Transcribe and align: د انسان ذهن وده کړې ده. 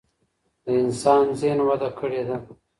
د 0.63 0.65
انسان 0.81 1.25
ذهن 1.39 1.59
وده 1.67 1.89
کړې 1.99 2.21
ده. 2.27 2.37